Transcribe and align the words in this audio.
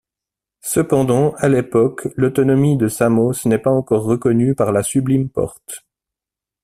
Cependant, 0.63 1.35
à 1.37 1.47
l'époque, 1.47 2.07
l'autonomie 2.17 2.75
de 2.75 2.87
Samos 2.87 3.45
n'est 3.45 3.59
pas 3.59 3.69
encore 3.69 4.01
reconnue 4.03 4.55
par 4.55 4.71
la 4.71 4.81
Sublime 4.81 5.29
Porte. 5.29 5.85